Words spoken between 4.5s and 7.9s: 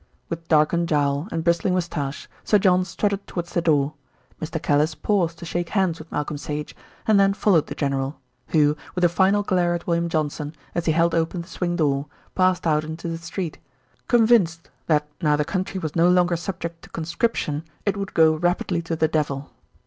Callice paused to shake hands with Malcolm Sage, and then followed the